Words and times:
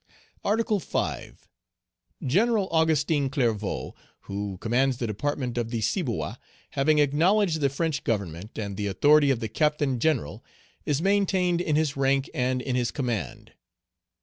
"Article 0.43 0.79
5. 0.79 1.47
General 2.25 2.67
Augustin 2.71 3.29
Clervaux, 3.29 3.93
who 4.21 4.57
commands 4.57 4.97
the 4.97 5.05
Department 5.05 5.59
of 5.59 5.69
the 5.69 5.79
Ciboa, 5.79 6.39
having 6.71 6.97
acknowledged 6.97 7.61
the 7.61 7.69
French 7.69 8.03
government, 8.03 8.57
and 8.57 8.77
the 8.77 8.87
authority 8.87 9.29
of 9.29 9.41
the 9.41 9.47
Captain 9.47 9.99
general, 9.99 10.43
is 10.87 11.03
maintained 11.03 11.61
in 11.61 11.75
his 11.75 11.95
rank 11.95 12.31
and 12.33 12.63
in 12.63 12.75
his 12.75 12.89
command. 12.89 13.53